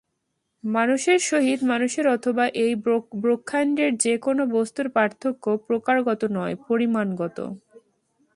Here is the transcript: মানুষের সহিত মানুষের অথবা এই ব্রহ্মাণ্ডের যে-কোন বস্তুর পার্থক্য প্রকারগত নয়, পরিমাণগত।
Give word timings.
মানুষের 0.63 1.19
সহিত 1.21 1.59
মানুষের 1.63 2.05
অথবা 2.07 2.45
এই 2.63 2.73
ব্রহ্মাণ্ডের 3.15 3.91
যে-কোন 3.97 4.37
বস্তুর 4.51 4.87
পার্থক্য 4.89 5.45
প্রকারগত 5.67 6.21
নয়, 6.31 6.55
পরিমাণগত। 6.67 7.37